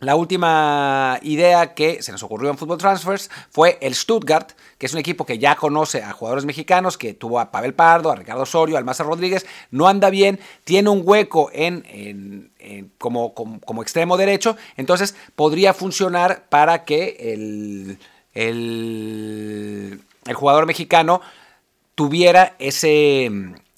La 0.00 0.16
última 0.16 1.18
idea 1.22 1.74
que 1.74 2.02
se 2.02 2.10
nos 2.10 2.22
ocurrió 2.22 2.48
en 2.50 2.56
Football 2.56 2.78
Transfers 2.78 3.30
fue 3.50 3.76
el 3.82 3.94
Stuttgart, 3.94 4.52
que 4.78 4.86
es 4.86 4.94
un 4.94 4.98
equipo 4.98 5.26
que 5.26 5.38
ya 5.38 5.56
conoce 5.56 6.02
a 6.02 6.12
jugadores 6.12 6.46
mexicanos, 6.46 6.96
que 6.96 7.12
tuvo 7.12 7.38
a 7.38 7.50
Pavel 7.50 7.74
Pardo, 7.74 8.10
a 8.10 8.16
Ricardo 8.16 8.44
Osorio, 8.44 8.82
Maza 8.82 9.04
Rodríguez, 9.04 9.44
no 9.70 9.88
anda 9.88 10.08
bien, 10.08 10.40
tiene 10.64 10.88
un 10.88 11.02
hueco 11.04 11.50
en, 11.52 12.50
como, 12.96 13.34
como, 13.34 13.82
extremo 13.82 14.16
derecho, 14.16 14.56
entonces 14.78 15.14
podría 15.36 15.74
funcionar 15.74 16.46
para 16.48 16.84
que 16.86 17.16
el, 17.34 17.98
el 18.32 20.00
jugador 20.34 20.64
mexicano 20.64 21.20
tuviera 21.94 22.56
ese 22.58 23.30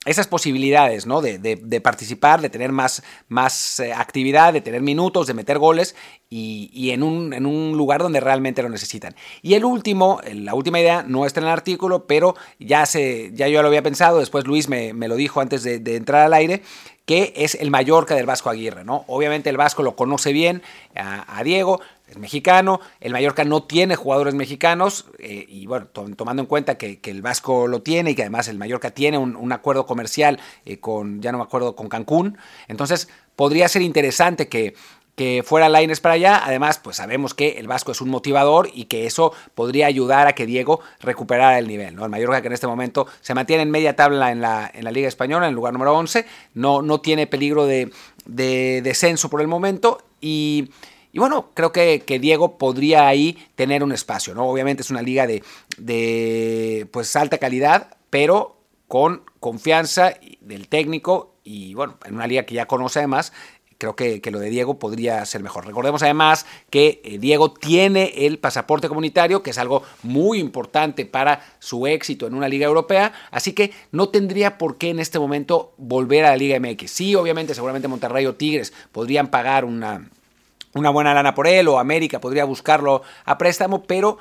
esas 0.04 0.26
posibilidades, 0.26 1.06
¿no? 1.06 1.20
De, 1.20 1.38
de, 1.38 1.81
participar, 1.81 2.40
de 2.40 2.50
tener 2.50 2.72
más, 2.72 3.02
más 3.28 3.78
eh, 3.78 3.93
actividad, 3.93 4.52
de 4.52 4.60
tener 4.60 4.82
minutos, 4.82 5.28
de 5.28 5.34
meter 5.34 5.58
goles 5.58 5.94
y, 6.28 6.70
y 6.72 6.90
en, 6.90 7.04
un, 7.04 7.32
en, 7.32 7.46
un, 7.46 7.76
lugar 7.76 8.02
donde 8.02 8.19
realmente 8.19 8.62
lo 8.62 8.69
necesitan. 8.69 9.14
Y 9.43 9.54
el 9.54 9.64
último, 9.64 10.20
la 10.32 10.54
última 10.54 10.81
idea, 10.81 11.04
no 11.06 11.25
está 11.25 11.38
en 11.40 11.46
el 11.46 11.52
artículo, 11.52 12.06
pero 12.06 12.34
ya, 12.58 12.84
se, 12.84 13.31
ya 13.34 13.46
yo 13.46 13.62
lo 13.62 13.69
había 13.69 13.82
pensado, 13.82 14.19
después 14.19 14.44
Luis 14.44 14.69
me, 14.69 14.93
me 14.93 15.06
lo 15.06 15.14
dijo 15.14 15.40
antes 15.40 15.62
de, 15.62 15.96
entrar 15.96 16.22
al 16.22 16.34
aire, 16.34 16.62
que 17.04 17.32
es 17.37 17.54
el 17.54 17.70
Mallorca 17.70 18.16
del 18.16 18.26
Vasco 18.26 18.50
Aguirre, 18.50 18.84
¿no? 18.84 19.04
Obviamente 19.06 19.50
el 19.50 19.56
Vasco 19.56 19.82
lo 19.82 19.94
conoce 19.94 20.32
bien 20.32 20.62
a, 20.97 21.38
a 21.38 21.44
Diego, 21.44 21.80
es 22.12 22.19
mexicano, 22.19 22.81
el 23.00 23.12
Mallorca 23.12 23.45
no 23.45 23.64
tiene 23.64 23.97
jugadores 23.97 24.35
mexicanos 24.35 25.07
eh, 25.19 25.45
y 25.49 25.66
bueno, 25.66 25.87
tomando 25.87 26.42
en 26.42 26.47
cuenta 26.47 26.78
que, 26.78 27.00
el 27.02 27.23
Vasco 27.23 27.66
lo 27.66 27.83
tiene 27.83 28.12
y 28.12 28.14
que 28.14 28.23
además 28.23 28.49
el 28.49 28.59
Mallorca 28.59 28.90
tiene 28.90 29.19
un, 29.19 29.52
acuerdo 29.52 29.87
comercial 29.87 30.38
eh, 30.64 30.78
con, 30.78 31.21
ya 31.21 31.33
no 31.33 31.38
me 31.38 31.45
acuerdo, 31.45 31.75
con 31.75 31.88
Cancún, 31.88 32.38
entonces 32.69 33.09
podría 33.37 33.69
ser 33.69 33.83
interesante 33.83 34.49
que, 34.49 34.75
que 35.16 35.42
fuera 35.45 35.69
Laines 35.69 36.00
para 36.00 36.14
allá. 36.14 36.42
Además, 36.45 36.78
pues 36.83 36.97
sabemos 36.97 37.35
que 37.35 37.59
el 37.59 37.66
Vasco 37.66 37.92
es 37.92 38.00
un 38.00 38.09
motivador 38.09 38.71
y 38.73 38.85
que 38.87 39.07
eso 39.07 39.33
podría 39.54 39.87
ayudar 39.87 40.26
a 40.26 40.35
que 40.35 40.47
Diego 40.47 40.81
recuperara 41.00 41.59
el 41.59 41.69
nivel. 41.69 41.95
¿no? 41.95 42.04
El 42.04 42.11
Mallorca 42.11 42.40
que 42.40 42.47
en 42.49 42.54
este 42.54 42.66
momento 42.66 43.07
se 43.21 43.35
mantiene 43.35 43.62
en 43.62 43.71
media 43.71 43.97
tabla 43.97 44.33
en 44.33 44.40
la, 44.40 44.71
en 44.73 44.85
la 44.85 44.90
Liga 44.90 45.09
Española, 45.09 45.47
en 45.47 45.50
el 45.50 45.54
lugar 45.54 45.73
número 45.73 45.95
11, 45.97 46.26
no, 46.54 46.83
no 46.83 47.00
tiene 47.00 47.26
peligro 47.26 47.66
de, 47.66 47.90
de 48.25 48.81
descenso 48.83 49.28
por 49.28 49.40
el 49.40 49.49
momento 49.49 50.02
y 50.21 50.71
y 51.12 51.19
bueno, 51.19 51.50
creo 51.52 51.73
que, 51.73 52.02
Diego 52.21 52.57
podría 52.57 53.07
ahí 53.07 53.37
tener 53.54 53.85
un 53.85 53.92
espacio, 53.92 54.35
¿no? 54.35 54.47
Obviamente 54.47 54.83
es 54.83 54.90
una 54.90 55.02
liga 55.02 55.26
de, 55.26 55.42
de 55.76 56.87
pues 56.90 57.14
alta 57.16 57.38
calidad, 57.38 57.97
pero 58.09 58.57
con 58.88 59.23
confianza 59.38 60.14
del 60.40 60.69
técnico 60.69 61.35
y 61.45 61.75
bueno, 61.75 61.99
en 62.04 62.14
una 62.14 62.26
liga 62.26 62.45
que 62.45 62.54
ya 62.54 62.66
conoce 62.66 63.00
además, 63.00 63.33
creo 63.76 63.97
que, 63.97 64.21
que, 64.21 64.31
lo 64.31 64.38
de 64.38 64.49
Diego 64.49 64.78
podría 64.78 65.25
ser 65.26 65.42
mejor. 65.42 65.66
Recordemos 65.66 66.02
además 66.02 66.47
que 66.71 67.02
eh, 67.04 67.19
Diego 67.19 67.52
tiene 67.52 68.26
el 68.26 68.38
pasaporte 68.38 68.88
comunitario, 68.88 69.42
que 69.42 69.50
es 69.50 69.59
algo 69.59 69.83
muy 70.02 70.38
importante 70.38 71.04
para 71.04 71.45
su 71.59 71.87
éxito 71.87 72.26
en 72.26 72.35
una 72.35 72.49
liga 72.49 72.66
europea, 72.66 73.12
así 73.33 73.52
que 73.52 73.73
no 73.90 74.09
tendría 74.09 74.57
por 74.57 74.78
qué 74.78 74.90
en 74.90 75.00
este 75.00 75.19
momento 75.19 75.75
volver 75.78 76.25
a 76.25 76.31
la 76.31 76.37
Liga 76.37 76.61
MX. 76.61 76.90
Sí, 76.90 77.14
obviamente, 77.16 77.54
seguramente 77.54 77.88
Monterrey 77.88 78.25
o 78.26 78.37
Tigres 78.37 78.73
podrían 78.92 79.28
pagar 79.28 79.64
una 79.64 80.09
una 80.75 80.91
buena 80.91 81.14
lana 81.14 81.35
por 81.35 81.47
él 81.47 81.69
o 81.69 81.79
América 81.79 82.21
podría 82.21 82.45
buscarlo 82.45 83.02
a 83.25 83.38
préstamo, 83.38 83.83
pero 83.83 84.19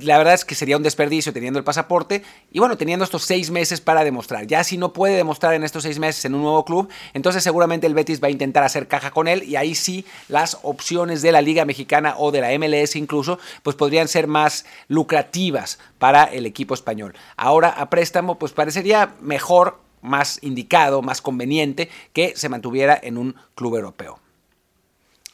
la 0.00 0.18
verdad 0.18 0.34
es 0.34 0.44
que 0.44 0.54
sería 0.54 0.76
un 0.76 0.82
desperdicio 0.82 1.32
teniendo 1.32 1.58
el 1.58 1.64
pasaporte 1.64 2.22
y 2.50 2.58
bueno, 2.58 2.76
teniendo 2.76 3.04
estos 3.04 3.24
seis 3.24 3.50
meses 3.50 3.80
para 3.80 4.04
demostrar. 4.04 4.46
Ya 4.46 4.64
si 4.64 4.78
no 4.78 4.92
puede 4.92 5.16
demostrar 5.16 5.54
en 5.54 5.64
estos 5.64 5.82
seis 5.82 5.98
meses 5.98 6.24
en 6.24 6.34
un 6.34 6.42
nuevo 6.42 6.64
club, 6.64 6.88
entonces 7.12 7.42
seguramente 7.42 7.86
el 7.86 7.94
Betis 7.94 8.22
va 8.22 8.28
a 8.28 8.30
intentar 8.30 8.64
hacer 8.64 8.88
caja 8.88 9.10
con 9.10 9.28
él 9.28 9.42
y 9.42 9.56
ahí 9.56 9.74
sí 9.74 10.06
las 10.28 10.58
opciones 10.62 11.22
de 11.22 11.32
la 11.32 11.42
Liga 11.42 11.64
Mexicana 11.64 12.14
o 12.16 12.30
de 12.30 12.40
la 12.40 12.58
MLS 12.58 12.96
incluso, 12.96 13.38
pues 13.62 13.76
podrían 13.76 14.08
ser 14.08 14.26
más 14.26 14.64
lucrativas 14.88 15.78
para 15.98 16.24
el 16.24 16.46
equipo 16.46 16.74
español. 16.74 17.14
Ahora 17.36 17.68
a 17.68 17.90
préstamo, 17.90 18.38
pues 18.38 18.52
parecería 18.52 19.14
mejor, 19.20 19.80
más 20.00 20.38
indicado, 20.42 21.02
más 21.02 21.20
conveniente 21.20 21.90
que 22.12 22.34
se 22.36 22.48
mantuviera 22.48 22.98
en 23.02 23.18
un 23.18 23.34
club 23.54 23.76
europeo. 23.76 24.20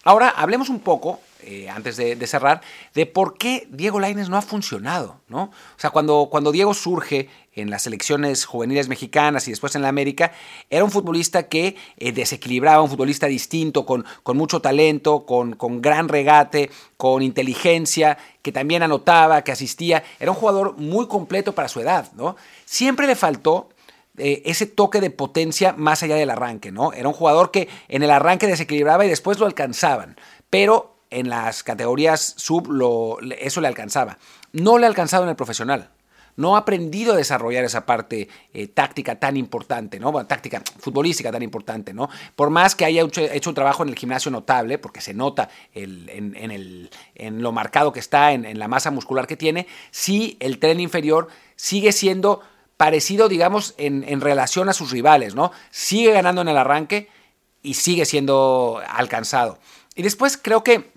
Ahora 0.04 0.28
hablemos 0.28 0.68
un 0.68 0.80
poco 0.80 1.20
eh, 1.46 1.68
antes 1.68 1.96
de, 1.98 2.26
cerrar, 2.26 2.62
de 2.94 3.04
por 3.04 3.36
qué 3.36 3.66
Diego 3.70 4.00
Laines 4.00 4.30
no 4.30 4.38
ha 4.38 4.42
funcionado, 4.42 5.16
¿no? 5.28 5.44
O 5.44 5.78
sea, 5.78 5.90
cuando, 5.90 6.28
cuando 6.30 6.52
Diego 6.52 6.72
surge 6.72 7.28
en 7.54 7.68
las 7.68 7.82
selecciones 7.82 8.46
juveniles 8.46 8.88
mexicanas 8.88 9.46
y 9.46 9.50
después 9.50 9.74
en 9.74 9.82
la 9.82 9.88
América, 9.88 10.32
era 10.70 10.84
un 10.84 10.90
futbolista 10.90 11.48
que 11.48 11.76
eh, 11.98 12.12
desequilibraba, 12.12 12.82
un 12.82 12.88
futbolista 12.88 13.26
distinto, 13.26 13.84
con, 13.84 14.06
con 14.22 14.38
mucho 14.38 14.60
talento, 14.60 15.26
con, 15.26 15.54
con, 15.54 15.82
gran 15.82 16.08
regate, 16.08 16.70
con 16.96 17.22
inteligencia, 17.22 18.16
que 18.40 18.52
también 18.52 18.82
anotaba, 18.82 19.42
que 19.42 19.52
asistía. 19.52 20.02
Era 20.18 20.30
un 20.30 20.36
jugador 20.38 20.78
muy 20.78 21.08
completo 21.08 21.54
para 21.54 21.68
su 21.68 21.80
edad, 21.80 22.10
¿no? 22.14 22.36
Siempre 22.64 23.06
le 23.06 23.16
faltó 23.16 23.68
eh, 24.18 24.42
ese 24.44 24.66
toque 24.66 25.00
de 25.00 25.10
potencia 25.10 25.74
más 25.76 26.02
allá 26.02 26.16
del 26.16 26.30
arranque, 26.30 26.72
¿no? 26.72 26.92
Era 26.92 27.08
un 27.08 27.14
jugador 27.14 27.50
que 27.50 27.68
en 27.88 28.02
el 28.02 28.10
arranque 28.10 28.46
desequilibraba 28.46 29.04
y 29.04 29.08
después 29.08 29.38
lo 29.38 29.46
alcanzaban, 29.46 30.16
pero 30.50 30.96
en 31.10 31.28
las 31.28 31.62
categorías 31.62 32.34
sub 32.36 32.70
lo, 32.70 33.18
eso 33.38 33.60
le 33.60 33.68
alcanzaba. 33.68 34.18
No 34.52 34.78
le 34.78 34.86
ha 34.86 34.88
alcanzado 34.88 35.24
en 35.24 35.30
el 35.30 35.36
profesional 35.36 35.90
no 36.36 36.56
ha 36.56 36.60
aprendido 36.60 37.14
a 37.14 37.16
desarrollar 37.16 37.64
esa 37.64 37.86
parte 37.86 38.28
eh, 38.52 38.68
táctica 38.68 39.18
tan 39.18 39.36
importante, 39.36 40.00
¿no? 40.00 40.12
táctica 40.26 40.62
futbolística 40.78 41.30
tan 41.30 41.42
importante, 41.42 41.94
¿no? 41.94 42.08
Por 42.34 42.50
más 42.50 42.74
que 42.74 42.84
haya 42.84 43.02
hecho, 43.02 43.50
un 43.50 43.54
trabajo 43.54 43.82
en 43.82 43.90
el 43.90 43.96
gimnasio 43.96 44.30
notable, 44.30 44.78
porque 44.78 45.00
se 45.00 45.14
nota 45.14 45.48
en, 45.72 46.90
lo 47.42 47.52
marcado 47.52 47.92
que 47.92 48.00
está, 48.00 48.32
en, 48.32 48.58
la 48.58 48.68
masa 48.68 48.90
muscular 48.90 49.26
que 49.26 49.36
tiene, 49.36 49.66
sí 49.90 50.36
el 50.40 50.58
tren 50.58 50.80
inferior 50.80 51.28
sigue 51.56 51.92
siendo 51.92 52.40
parecido, 52.76 53.28
digamos, 53.28 53.74
en, 53.78 54.04
en 54.08 54.20
relación 54.20 54.68
a 54.68 54.72
sus 54.72 54.90
rivales, 54.90 55.34
¿no? 55.34 55.52
Sigue 55.70 56.12
ganando 56.12 56.42
en 56.42 56.48
el 56.48 56.56
arranque 56.56 57.08
y 57.62 57.74
sigue 57.74 58.04
siendo 58.04 58.80
alcanzado. 58.88 59.58
Y 59.94 60.02
después 60.02 60.36
creo 60.36 60.64
que 60.64 60.92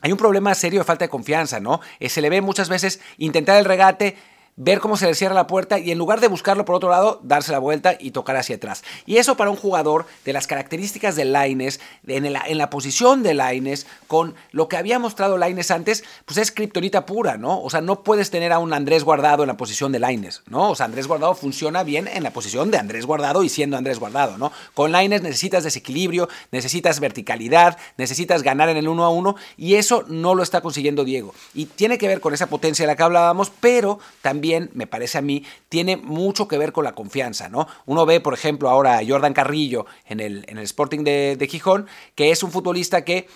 hay 0.00 0.12
un 0.12 0.18
problema 0.18 0.54
serio 0.54 0.80
de 0.80 0.84
falta 0.84 1.04
de 1.04 1.08
confianza, 1.08 1.60
¿no? 1.60 1.80
Eh, 2.00 2.08
se 2.08 2.20
le 2.20 2.30
ve 2.30 2.40
muchas 2.40 2.68
veces 2.68 3.00
intentar 3.18 3.58
el 3.58 3.64
regate, 3.64 4.16
ver 4.56 4.80
cómo 4.80 4.96
se 4.96 5.04
le 5.04 5.14
cierra 5.14 5.34
la 5.34 5.46
puerta 5.46 5.78
y 5.78 5.90
en 5.90 5.98
lugar 5.98 6.20
de 6.20 6.28
buscarlo 6.28 6.64
por 6.64 6.74
otro 6.74 6.88
lado, 6.88 7.20
darse 7.22 7.52
la 7.52 7.58
vuelta 7.58 7.96
y 8.00 8.12
tocar 8.12 8.36
hacia 8.36 8.56
atrás. 8.56 8.82
Y 9.04 9.18
eso 9.18 9.36
para 9.36 9.50
un 9.50 9.56
jugador 9.56 10.06
de 10.24 10.32
las 10.32 10.46
características 10.46 11.14
de 11.14 11.26
Laines, 11.26 11.78
en 12.06 12.32
la, 12.32 12.70
posición 12.70 13.22
de 13.22 13.34
Laines, 13.34 13.86
con 14.06 14.34
lo 14.52 14.68
que 14.68 14.78
había 14.78 14.98
mostrado 14.98 15.36
Laines 15.36 15.70
antes, 15.70 16.04
pues 16.24 16.38
es 16.38 16.50
criptonita 16.50 17.04
pura, 17.04 17.36
¿no? 17.36 17.60
O 17.60 17.68
sea, 17.68 17.82
no 17.82 18.02
puedes 18.02 18.30
tener 18.30 18.52
a 18.52 18.58
un 18.58 18.72
Andrés 18.72 19.04
Guardado 19.04 19.42
en 19.42 19.48
la 19.48 19.58
posición 19.58 19.92
de 19.92 19.98
Laines, 19.98 20.42
¿no? 20.48 20.70
O 20.70 20.74
sea, 20.74 20.86
Andrés 20.86 21.06
Guardado 21.06 21.34
funciona 21.34 21.82
bien 21.82 22.08
en 22.08 22.22
la 22.22 22.32
posición 22.32 22.70
de 22.70 22.78
Andrés 22.78 23.04
Guardado 23.04 23.44
y 23.44 23.50
siendo 23.50 23.76
Andrés 23.76 23.98
Guardado, 23.98 24.38
¿no? 24.38 24.52
Con 24.72 24.90
Laines 24.90 25.20
necesitas 25.20 25.64
desequilibrio, 25.64 26.30
necesitas 26.50 26.98
verticalidad, 26.98 27.76
necesitas 27.98 28.42
ganar 28.42 28.70
en 28.70 28.78
el 28.78 28.88
uno 28.88 29.04
a 29.04 29.10
uno 29.10 29.36
y 29.58 29.74
eso 29.74 30.04
no 30.08 30.34
lo 30.34 30.42
está 30.42 30.62
consiguiendo 30.62 31.04
Diego. 31.04 31.34
Y 31.52 31.66
tiene 31.66 31.98
que 31.98 32.08
ver 32.08 32.20
con 32.20 32.32
esa 32.32 32.46
potencia 32.46 32.84
de 32.84 32.86
la 32.86 32.96
que 32.96 33.02
hablábamos, 33.02 33.52
pero 33.60 33.98
también 34.22 34.45
me 34.72 34.86
parece 34.86 35.18
a 35.18 35.22
mí, 35.22 35.44
tiene 35.68 35.96
mucho 35.96 36.48
que 36.48 36.58
ver 36.58 36.72
con 36.72 36.84
la 36.84 36.94
confianza, 36.94 37.48
¿no? 37.48 37.66
Uno 37.86 38.06
ve, 38.06 38.20
por 38.20 38.34
ejemplo, 38.34 38.68
ahora 38.68 38.98
a 38.98 39.06
Jordan 39.06 39.32
Carrillo 39.32 39.86
en 40.06 40.20
el, 40.20 40.44
en 40.48 40.58
el 40.58 40.64
Sporting 40.64 41.04
de, 41.04 41.36
de 41.36 41.46
Gijón, 41.46 41.86
que 42.14 42.30
es 42.30 42.42
un 42.42 42.50
futbolista 42.50 43.04
que 43.04 43.26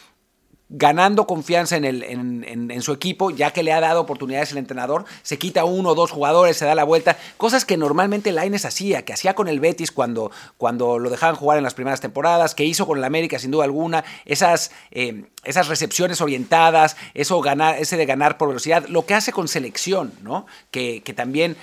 ganando 0.70 1.26
confianza 1.26 1.76
en, 1.76 1.84
el, 1.84 2.02
en, 2.04 2.82
su 2.82 2.92
equipo, 2.92 3.30
ya 3.30 3.52
que 3.52 3.64
le 3.64 3.72
ha 3.72 3.80
dado 3.80 4.00
oportunidades 4.00 4.52
el 4.52 4.58
entrenador, 4.58 5.04
se 5.22 5.36
quita 5.36 5.64
uno 5.64 5.90
o 5.90 5.94
dos 5.96 6.12
jugadores, 6.12 6.56
se 6.56 6.64
da 6.64 6.76
la 6.76 6.84
vuelta, 6.84 7.18
cosas 7.36 7.64
que 7.64 7.76
normalmente 7.76 8.30
Laines 8.30 8.64
hacía, 8.64 9.04
que 9.04 9.12
hacía 9.12 9.34
con 9.34 9.48
el 9.48 9.58
Betis 9.58 9.90
cuando, 9.90 10.30
cuando 10.56 11.00
lo 11.00 11.10
dejaban 11.10 11.34
jugar 11.34 11.58
en 11.58 11.64
las 11.64 11.74
primeras 11.74 12.00
temporadas, 12.00 12.54
que 12.54 12.64
hizo 12.64 12.86
con 12.86 12.98
el 12.98 13.04
América 13.04 13.40
sin 13.40 13.50
duda 13.50 13.64
alguna, 13.64 14.04
esas, 14.24 14.70
eh, 14.92 15.24
esas 15.42 15.66
recepciones 15.66 16.20
orientadas, 16.20 16.96
eso 17.14 17.40
ganar, 17.40 17.78
ese 17.78 17.96
de 17.96 18.06
ganar 18.06 18.38
por 18.38 18.48
velocidad, 18.48 18.86
lo 18.88 19.04
que 19.04 19.14
hace 19.14 19.32
con 19.32 19.48
selección, 19.48 20.12
¿no? 20.22 20.46
Que, 20.70 21.02
que 21.02 21.14
también 21.14 21.56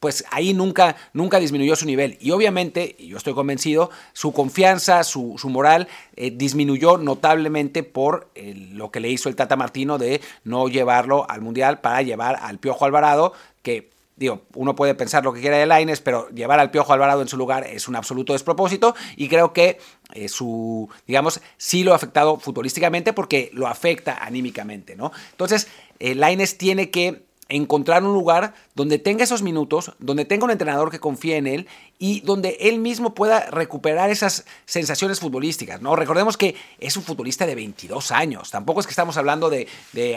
pues 0.00 0.24
ahí 0.30 0.52
nunca, 0.52 0.96
nunca 1.12 1.40
disminuyó 1.40 1.74
su 1.76 1.86
nivel. 1.86 2.18
Y 2.20 2.30
obviamente, 2.30 2.96
y 2.98 3.08
yo 3.08 3.16
estoy 3.16 3.34
convencido, 3.34 3.90
su 4.12 4.32
confianza, 4.32 5.02
su, 5.04 5.38
moral 5.44 5.88
eh, 6.16 6.30
disminuyó 6.30 6.98
notablemente 6.98 7.82
por 7.82 8.28
eh, 8.34 8.54
lo 8.72 8.90
que 8.90 9.00
le 9.00 9.08
hizo 9.08 9.28
el 9.28 9.36
Tata 9.36 9.56
Martino 9.56 9.98
de 9.98 10.20
no 10.44 10.68
llevarlo 10.68 11.28
al 11.30 11.40
Mundial 11.40 11.80
para 11.80 12.02
llevar 12.02 12.38
al 12.40 12.58
Piojo 12.58 12.84
Alvarado, 12.84 13.32
que 13.62 13.90
digo, 14.16 14.42
uno 14.54 14.74
puede 14.74 14.94
pensar 14.94 15.24
lo 15.24 15.32
que 15.32 15.40
quiera 15.40 15.58
de 15.58 15.66
Laines, 15.66 16.00
pero 16.00 16.28
llevar 16.30 16.58
al 16.58 16.70
Piojo 16.70 16.92
Alvarado 16.92 17.20
en 17.20 17.28
su 17.28 17.36
lugar 17.36 17.66
es 17.66 17.86
un 17.86 17.96
absoluto 17.96 18.32
despropósito 18.32 18.94
y 19.16 19.28
creo 19.28 19.52
que 19.52 19.78
eh, 20.14 20.28
su, 20.28 20.88
digamos, 21.06 21.40
sí 21.58 21.84
lo 21.84 21.92
ha 21.92 21.96
afectado 21.96 22.38
futbolísticamente 22.38 23.12
porque 23.12 23.50
lo 23.52 23.66
afecta 23.66 24.16
anímicamente, 24.22 24.96
¿no? 24.96 25.12
Entonces, 25.32 25.68
Laines 25.98 26.58
tiene 26.58 26.90
que 26.90 27.25
encontrar 27.48 28.02
un 28.02 28.12
lugar 28.12 28.54
donde 28.74 28.98
tenga 28.98 29.24
esos 29.24 29.42
minutos, 29.42 29.92
donde 29.98 30.24
tenga 30.24 30.44
un 30.44 30.50
entrenador 30.50 30.90
que 30.90 30.98
confíe 30.98 31.36
en 31.36 31.46
él 31.46 31.68
y 31.98 32.20
donde 32.20 32.56
él 32.60 32.78
mismo 32.78 33.14
pueda 33.14 33.50
recuperar 33.50 34.10
esas 34.10 34.44
sensaciones 34.64 35.20
futbolísticas. 35.20 35.80
¿no? 35.80 35.96
Recordemos 35.96 36.36
que 36.36 36.56
es 36.78 36.96
un 36.96 37.04
futbolista 37.04 37.46
de 37.46 37.54
22 37.54 38.10
años, 38.10 38.50
tampoco 38.50 38.80
es 38.80 38.86
que 38.86 38.90
estamos 38.90 39.16
hablando 39.16 39.48
de, 39.48 39.68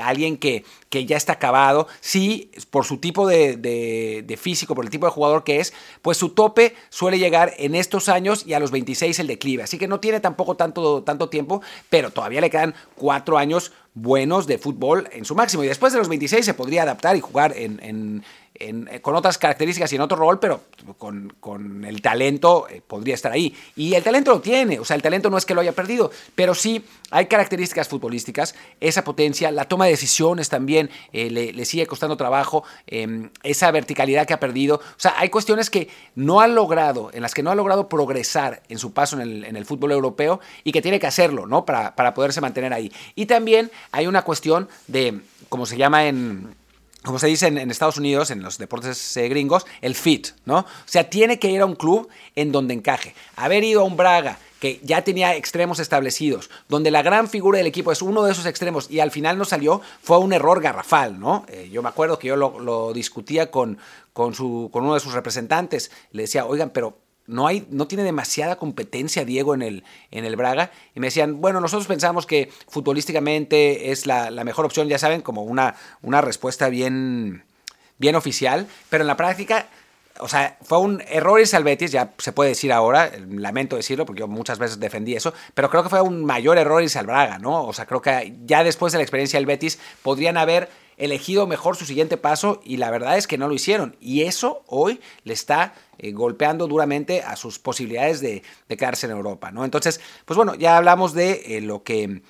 alguien 0.01 0.37
que, 0.37 0.65
que, 0.89 1.05
ya 1.05 1.17
está 1.17 1.33
acabado, 1.33 1.87
sí, 2.01 2.51
por 2.71 2.85
su 2.85 2.97
tipo 2.97 3.27
de, 3.27 3.57
de, 3.57 4.37
físico, 4.37 4.75
por 4.75 4.85
el 4.85 4.91
tipo 4.91 5.05
de 5.05 5.11
jugador 5.11 5.43
que 5.43 5.59
es, 5.59 5.73
pues 6.01 6.17
su 6.17 6.29
tope 6.29 6.75
suele 6.89 7.19
llegar 7.19 7.53
en 7.57 7.75
estos 7.75 8.09
años 8.09 8.45
y 8.45 8.53
a 8.53 8.59
los 8.59 8.71
26 8.71 9.19
el 9.19 9.27
declive, 9.27 9.63
así 9.63 9.77
que 9.77 9.87
no 9.87 9.99
tiene 9.99 10.19
tampoco 10.19 10.55
tanto, 10.55 11.03
tanto 11.03 11.29
tiempo, 11.29 11.61
pero 11.89 12.11
todavía 12.11 12.41
le 12.41 12.49
quedan 12.49 12.75
cuatro 12.95 13.37
años 13.37 13.71
buenos 14.01 14.47
de 14.47 14.57
fútbol 14.57 15.07
en 15.11 15.25
su 15.25 15.35
máximo. 15.35 15.63
Y 15.63 15.67
después 15.67 15.93
de 15.93 15.99
los 15.99 16.09
26 16.09 16.45
se 16.45 16.53
podría 16.53 16.83
adaptar 16.83 17.15
y 17.15 17.21
jugar 17.21 17.53
en, 17.55 18.23
eh, 18.61 18.99
con 19.01 19.15
otras 19.15 19.37
características 19.37 19.93
y 19.93 19.95
en 19.95 20.01
otro 20.01 20.17
rol, 20.17 20.37
pero 20.37 20.61
con, 20.97 21.85
el 21.85 22.01
talento 22.01 22.67
eh, 22.69 22.81
podría 22.85 23.15
estar 23.15 23.31
ahí. 23.31 23.55
Y 23.77 23.93
el 23.93 24.03
talento 24.03 24.31
lo 24.31 24.41
tiene, 24.41 24.79
o 24.79 24.83
sea, 24.85 24.97
el 24.97 25.01
talento 25.01 25.29
no 25.29 25.37
es 25.37 25.45
que 25.45 25.53
lo 25.53 25.61
haya 25.61 25.71
perdido, 25.71 26.11
pero 26.35 26.53
sí 26.53 26.83
hay 27.09 27.27
características 27.27 27.87
futbolísticas, 27.87 28.55
esa 28.81 29.05
potencia, 29.05 29.49
la 29.51 29.63
toma 29.63 29.85
de 29.85 29.91
decisiones 29.91 30.49
también 30.49 30.89
eh, 31.13 31.29
le, 31.29 31.63
sigue 31.63 31.87
costando 31.87 32.17
trabajo, 32.17 32.65
em, 32.85 33.29
esa 33.43 33.71
verticalidad 33.71 34.27
que 34.27 34.33
ha 34.33 34.41
perdido. 34.41 34.75
O 34.75 34.99
sea, 34.99 35.13
hay 35.17 35.29
cuestiones 35.29 35.69
que 35.69 35.87
no 36.15 36.41
ha 36.41 36.47
logrado, 36.47 37.11
en 37.13 37.21
las 37.21 37.33
que 37.33 37.43
no 37.43 37.51
ha 37.51 37.55
logrado 37.55 37.87
progresar 37.87 38.61
en 38.67 38.77
su 38.77 38.91
paso 38.91 39.15
en 39.15 39.21
el, 39.21 39.45
en 39.45 39.55
el 39.55 39.65
fútbol 39.65 39.93
europeo 39.93 40.41
y 40.65 40.73
que 40.73 40.81
tiene 40.81 40.99
que 40.99 41.07
hacerlo, 41.07 41.47
¿no? 41.47 41.63
Para, 41.63 41.95
para 41.95 42.13
poderse 42.13 42.41
mantener 42.41 42.73
ahí. 42.73 42.91
Y 43.15 43.25
también 43.25 43.71
hay 43.93 44.05
una 44.05 44.23
cuestión 44.23 44.67
de, 44.87 45.21
como 45.47 45.65
se 45.65 45.77
llama 45.77 46.07
en 46.07 46.58
como 47.03 47.17
se 47.17 47.27
dice 47.27 47.47
en, 47.47 47.71
Estados 47.71 47.97
Unidos, 47.97 48.29
en 48.29 48.43
los 48.43 48.57
deportes 48.57 49.15
eh, 49.17 49.29
gringos, 49.29 49.65
el 49.81 49.95
fit, 49.95 50.29
¿no? 50.45 50.59
O 50.59 50.65
sea, 50.85 51.09
tiene 51.09 51.39
que 51.39 51.49
ir 51.49 51.61
a 51.61 51.65
un 51.65 51.75
club 51.75 52.09
en 52.35 52.51
donde 52.51 52.73
encaje. 52.73 53.15
Haber 53.35 53.63
ido 53.63 53.81
a 53.81 53.83
un 53.85 53.95
Braga 53.95 54.37
que 54.59 54.81
ya 54.83 55.03
tenía 55.03 55.35
extremos 55.35 55.79
establecidos, 55.79 56.49
donde 56.67 56.91
la 56.91 57.01
gran 57.01 57.29
figura 57.29 57.57
del 57.57 57.67
equipo 57.67 57.93
es 57.93 58.01
uno 58.01 58.23
de 58.23 58.33
esos 58.33 58.45
extremos 58.45 58.91
y 58.91 58.99
al 58.99 59.11
final 59.11 59.37
no 59.37 59.45
salió, 59.45 59.81
fue 60.01 60.17
un 60.17 60.33
error 60.33 60.61
garrafal, 60.61 61.17
¿no? 61.17 61.45
Eh, 61.47 61.69
yo 61.71 61.81
me 61.81 61.87
acuerdo 61.87 62.19
que 62.19 62.27
yo 62.27 62.35
lo, 62.35 62.91
discutía 62.93 63.49
con, 63.49 63.77
con, 64.11 64.33
su, 64.33 64.69
con 64.73 64.83
uno 64.83 64.95
de 64.95 64.99
sus 64.99 65.13
representantes, 65.13 65.91
le 66.11 66.23
decía, 66.23 66.45
oigan, 66.45 66.71
pero 66.71 66.97
no, 67.29 67.47
hay, 67.47 67.65
no 67.69 67.87
tiene 67.87 68.03
demasiada 68.03 68.57
competencia 68.57 69.23
Diego 69.23 69.53
en 69.53 69.61
el, 69.61 69.83
en 70.11 70.25
el 70.25 70.35
Braga. 70.35 70.71
Y 70.95 70.99
me 70.99 71.07
decían, 71.07 71.39
bueno, 71.39 71.61
nosotros 71.61 71.87
pensamos 71.87 72.25
que 72.25 72.51
futbolísticamente 72.67 73.91
es 73.91 74.05
la, 74.05 74.31
mejor 74.43 74.65
opción, 74.65 74.87
ya 74.87 74.97
saben, 74.97 75.21
como 75.21 75.43
una, 75.43 75.75
una 76.01 76.21
respuesta 76.21 76.69
bien, 76.69 77.43
bien 77.99 78.15
oficial, 78.15 78.67
pero 78.89 79.03
en 79.03 79.07
la 79.07 79.15
práctica 79.15 79.67
o 80.21 80.27
sea, 80.27 80.57
fue 80.61 80.79
un 80.79 81.01
error 81.07 81.39
irse 81.39 81.55
al 81.55 81.63
Betis, 81.63 81.91
ya 81.93 82.13
se 82.17 82.33
puede 82.33 82.49
decir 82.49 82.73
ahora, 82.73 83.09
lamento 83.29 83.77
decirlo 83.77 84.05
porque 84.05 84.19
yo 84.19 84.27
muchas 84.27 84.59
veces 84.59 84.77
defendí 84.77 85.15
eso, 85.15 85.33
pero 85.53 85.69
creo 85.69 85.81
que 85.81 85.87
fue 85.87 86.01
un 86.01 86.25
mayor 86.25 86.57
error 86.57 86.83
irse 86.83 86.99
al 86.99 87.05
Braga, 87.05 87.39
¿no? 87.39 87.63
O 87.63 87.71
sea, 87.71 87.85
creo 87.85 88.01
que 88.01 88.35
ya 88.45 88.65
después 88.65 88.91
de 88.91 88.97
la 88.97 89.03
experiencia 89.03 89.39
del 89.39 89.45
Betis 89.45 89.79
podrían 90.03 90.35
haber 90.35 90.67
elegido 90.99 91.47
mejor 91.47 91.75
su 91.75 91.85
siguiente 91.85 92.17
paso 92.17 92.61
y 92.63 92.77
la 92.77 92.91
verdad 92.91 93.17
es 93.17 93.25
que 93.25 93.37
no 93.37 93.47
lo 93.47 93.55
hicieron. 93.55 93.95
Y 93.99 94.23
eso 94.23 94.63
hoy 94.67 94.99
le 95.23 95.33
está 95.33 95.73
eh, 95.97 96.11
golpeando 96.11 96.67
duramente 96.67 97.23
a 97.23 97.35
sus 97.35 97.57
posibilidades 97.57 98.21
de, 98.21 98.43
quedarse 98.67 99.07
en 99.07 99.13
Europa, 99.13 99.51
¿no? 99.51 99.65
Entonces, 99.65 99.99
pues 100.25 100.35
bueno, 100.35 100.53
ya 100.55 100.77
hablamos 100.77 101.13
de 101.13 101.57
eh, 101.57 101.61
lo 101.61 101.83
que 101.83 102.21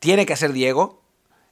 tiene 0.00 0.26
que 0.26 0.34
hacer 0.34 0.52
Diego, 0.52 1.03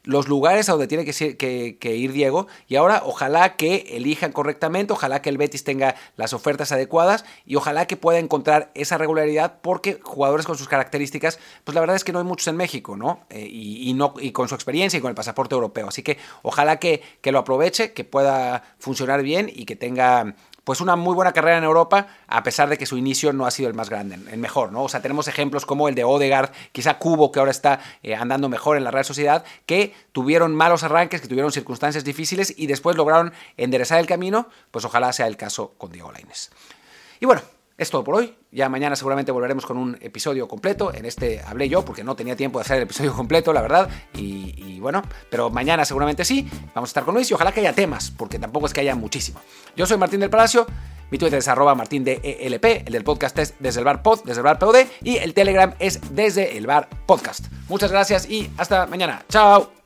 los 0.04 0.28
lugares 0.28 0.68
a 0.68 0.72
donde 0.72 0.88
tiene 0.88 1.04
que, 1.04 1.96
ir 1.96 2.12
Diego 2.12 2.46
y 2.66 2.76
ahora 2.76 3.02
ojalá 3.04 3.56
que 3.56 3.86
elijan 3.90 4.32
correctamente, 4.32 4.92
ojalá 4.92 5.22
que 5.22 5.30
el 5.30 5.38
Betis 5.38 5.64
tenga 5.64 5.94
las 6.16 6.32
ofertas 6.32 6.72
adecuadas 6.72 7.24
y 7.46 7.56
ojalá 7.56 7.86
que 7.86 7.96
pueda 7.96 8.18
encontrar 8.18 8.70
esa 8.74 8.98
regularidad 8.98 9.60
porque 9.62 10.00
jugadores 10.02 10.46
con 10.46 10.58
sus 10.58 10.68
características, 10.68 11.38
pues 11.64 11.74
la 11.74 11.80
verdad 11.80 11.96
es 11.96 12.04
que 12.04 12.12
no 12.12 12.18
hay 12.18 12.24
muchos 12.24 12.48
en 12.48 12.56
México, 12.56 12.96
¿no? 12.96 13.20
Eh, 13.30 13.48
y, 13.50 13.92
no 13.94 14.14
y 14.20 14.32
con 14.32 14.48
su 14.48 14.54
experiencia 14.54 14.98
y 14.98 15.00
con 15.00 15.10
el 15.10 15.14
pasaporte 15.14 15.54
europeo. 15.54 15.88
Así 15.88 16.02
que 16.02 16.18
ojalá 16.42 16.78
que, 16.78 17.02
que 17.20 17.32
lo 17.32 17.38
aproveche, 17.38 17.92
que 17.92 18.04
pueda 18.04 18.64
funcionar 18.78 19.22
bien 19.22 19.50
y 19.52 19.64
que 19.64 19.76
tenga 19.76 20.34
pues 20.64 20.80
una 20.80 20.96
muy 20.96 21.14
buena 21.14 21.32
carrera 21.32 21.58
en 21.58 21.64
Europa, 21.64 22.06
a 22.28 22.42
pesar 22.42 22.68
de 22.68 22.78
que 22.78 22.86
su 22.86 22.96
inicio 22.96 23.32
no 23.32 23.46
ha 23.46 23.50
sido 23.50 23.68
el 23.68 23.74
más 23.74 23.90
grande, 23.90 24.18
el 24.30 24.38
mejor, 24.38 24.72
¿no? 24.72 24.84
O 24.84 24.88
sea, 24.88 25.02
tenemos 25.02 25.28
ejemplos 25.28 25.66
como 25.66 25.88
el 25.88 25.94
de 25.94 26.04
Odegaard, 26.04 26.52
quizá 26.72 26.98
Cubo, 26.98 27.32
que 27.32 27.40
ahora 27.40 27.50
está 27.50 27.80
eh, 28.02 28.14
andando 28.14 28.48
mejor 28.48 28.76
en 28.76 28.84
la 28.84 28.90
Real 28.90 29.04
Sociedad, 29.04 29.44
que 29.66 29.94
tuvieron 30.12 30.54
malos 30.54 30.82
arranques, 30.84 31.20
que 31.20 31.28
tuvieron 31.28 31.52
circunstancias 31.52 32.04
difíciles 32.04 32.54
y 32.56 32.66
después 32.66 32.96
lograron 32.96 33.32
enderezar 33.56 33.98
el 33.98 34.06
camino, 34.06 34.48
pues 34.70 34.84
ojalá 34.84 35.12
sea 35.12 35.26
el 35.26 35.36
caso 35.36 35.74
con 35.78 35.92
Diego 35.92 36.12
Lainez. 36.12 36.50
Y 37.20 37.26
bueno, 37.26 37.42
es 37.78 37.90
todo 37.90 38.04
por 38.04 38.14
hoy. 38.16 38.34
Ya 38.50 38.68
mañana 38.68 38.96
seguramente 38.96 39.32
volveremos 39.32 39.66
con 39.66 39.76
un 39.76 39.96
episodio 40.00 40.48
completo. 40.48 40.92
En 40.94 41.04
este 41.06 41.40
hablé 41.46 41.68
yo 41.68 41.84
porque 41.84 42.04
no 42.04 42.14
tenía 42.16 42.36
tiempo 42.36 42.58
de 42.58 42.64
hacer 42.64 42.76
el 42.78 42.82
episodio 42.84 43.14
completo, 43.14 43.52
la 43.52 43.62
verdad. 43.62 43.88
Y, 44.14 44.78
bueno, 44.80 45.02
pero 45.30 45.50
mañana 45.50 45.84
seguramente 45.84 46.24
sí. 46.24 46.48
Vamos 46.74 46.88
a 46.88 46.90
estar 46.90 47.04
con 47.04 47.14
Luis 47.14 47.30
y 47.30 47.34
ojalá 47.34 47.52
que 47.52 47.60
haya 47.60 47.72
temas, 47.72 48.10
porque 48.10 48.38
tampoco 48.38 48.66
es 48.66 48.72
que 48.72 48.80
haya 48.80 48.94
muchísimo. 48.94 49.40
Yo 49.76 49.86
soy 49.86 49.96
Martín 49.96 50.20
del 50.20 50.30
Palacio. 50.30 50.66
Mi 51.10 51.18
Twitter 51.18 51.38
es 51.38 51.48
arroba 51.48 51.74
martín 51.74 52.04
de 52.04 52.38
ELP, 52.40 52.86
el 52.86 52.92
del 52.94 53.04
podcast 53.04 53.38
es 53.38 53.54
desde 53.58 53.80
el 53.80 53.84
bar 53.84 54.02
pod, 54.02 54.20
desde 54.24 54.40
el 54.40 54.44
bar 54.44 54.58
POD 54.58 54.86
y 55.02 55.16
el 55.18 55.34
Telegram 55.34 55.74
es 55.78 56.00
desde 56.14 56.56
el 56.56 56.66
bar 56.66 56.88
podcast. 57.04 57.48
Muchas 57.68 57.92
gracias 57.92 58.30
y 58.30 58.50
hasta 58.56 58.86
mañana. 58.86 59.22
Chao. 59.28 59.81